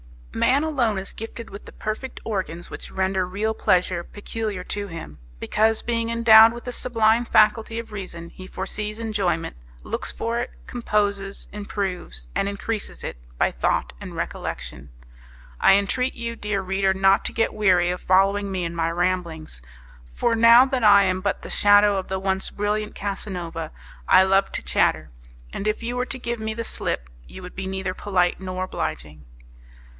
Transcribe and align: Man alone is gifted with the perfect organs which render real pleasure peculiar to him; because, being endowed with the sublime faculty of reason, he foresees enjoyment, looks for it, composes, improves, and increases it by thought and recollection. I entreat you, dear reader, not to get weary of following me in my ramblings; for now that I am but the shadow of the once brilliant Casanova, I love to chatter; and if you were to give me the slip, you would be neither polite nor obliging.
Man 0.33 0.63
alone 0.63 0.97
is 0.97 1.13
gifted 1.13 1.49
with 1.51 1.65
the 1.65 1.73
perfect 1.73 2.19
organs 2.23 2.69
which 2.69 2.89
render 2.89 3.27
real 3.27 3.53
pleasure 3.53 4.01
peculiar 4.01 4.63
to 4.63 4.87
him; 4.87 5.19
because, 5.39 5.83
being 5.83 6.09
endowed 6.09 6.53
with 6.53 6.63
the 6.63 6.71
sublime 6.71 7.25
faculty 7.25 7.77
of 7.77 7.91
reason, 7.91 8.29
he 8.29 8.47
foresees 8.47 8.97
enjoyment, 8.97 9.57
looks 9.83 10.11
for 10.11 10.39
it, 10.39 10.51
composes, 10.65 11.49
improves, 11.51 12.27
and 12.33 12.47
increases 12.49 13.03
it 13.03 13.17
by 13.37 13.51
thought 13.51 13.93
and 14.01 14.15
recollection. 14.15 14.89
I 15.59 15.75
entreat 15.75 16.15
you, 16.15 16.35
dear 16.35 16.61
reader, 16.61 16.93
not 16.95 17.23
to 17.25 17.33
get 17.33 17.53
weary 17.53 17.91
of 17.91 18.01
following 18.01 18.51
me 18.51 18.63
in 18.63 18.73
my 18.73 18.89
ramblings; 18.89 19.61
for 20.15 20.33
now 20.33 20.65
that 20.65 20.83
I 20.83 21.03
am 21.03 21.21
but 21.21 21.41
the 21.43 21.49
shadow 21.49 21.97
of 21.97 22.07
the 22.07 22.19
once 22.19 22.49
brilliant 22.49 22.95
Casanova, 22.95 23.71
I 24.07 24.23
love 24.23 24.51
to 24.53 24.63
chatter; 24.63 25.11
and 25.53 25.67
if 25.67 25.83
you 25.83 25.95
were 25.97 26.07
to 26.07 26.17
give 26.17 26.39
me 26.39 26.53
the 26.53 26.63
slip, 26.63 27.09
you 27.27 27.43
would 27.43 27.53
be 27.53 27.67
neither 27.67 27.93
polite 27.93 28.39
nor 28.39 28.63
obliging. 28.63 29.25